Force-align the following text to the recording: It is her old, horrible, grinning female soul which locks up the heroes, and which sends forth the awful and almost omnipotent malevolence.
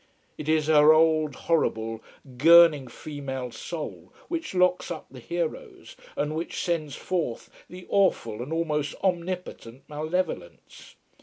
It 0.35 0.49
is 0.49 0.65
her 0.65 0.93
old, 0.95 1.35
horrible, 1.35 2.01
grinning 2.39 2.87
female 2.87 3.51
soul 3.51 4.11
which 4.29 4.55
locks 4.55 4.89
up 4.89 5.05
the 5.11 5.19
heroes, 5.19 5.95
and 6.17 6.33
which 6.33 6.59
sends 6.63 6.95
forth 6.95 7.51
the 7.69 7.85
awful 7.87 8.41
and 8.41 8.51
almost 8.51 8.95
omnipotent 9.03 9.83
malevolence. 9.87 10.95